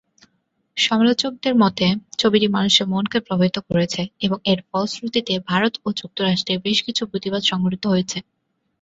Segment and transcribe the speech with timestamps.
[0.77, 1.87] সমালোচকদের মতে,
[2.17, 7.83] ছবিটি মানুষের মনকে প্রভাবিত করেছে এবং এর ফলশ্রুতিতে ভারত ও যুক্তরাষ্ট্রে বেশ কিছু প্রতিবাদ সংঘটিত
[7.87, 8.17] হয়েছে।